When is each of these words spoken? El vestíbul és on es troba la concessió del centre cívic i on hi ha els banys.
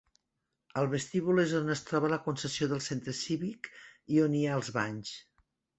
El 0.81 0.87
vestíbul 0.93 1.41
és 1.43 1.53
on 1.59 1.69
es 1.75 1.85
troba 1.91 2.11
la 2.15 2.19
concessió 2.29 2.71
del 2.73 2.83
centre 2.89 3.17
cívic 3.21 3.73
i 4.17 4.23
on 4.27 4.41
hi 4.41 4.45
ha 4.49 4.59
els 4.63 4.77
banys. 4.81 5.19